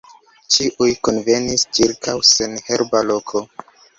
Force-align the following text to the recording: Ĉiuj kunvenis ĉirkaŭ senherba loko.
Ĉiuj 0.53 0.87
kunvenis 1.07 1.67
ĉirkaŭ 1.79 2.17
senherba 2.31 3.05
loko. 3.13 3.45